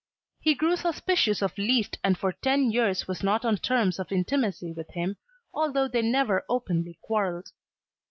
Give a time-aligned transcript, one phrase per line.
[0.39, 4.73] He grew suspicious of Liszt and for ten years was not on terms of intimacy
[4.75, 5.17] with him
[5.53, 7.51] although they never openly quarrelled.